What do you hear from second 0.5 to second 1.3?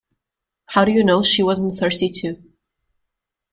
How do you know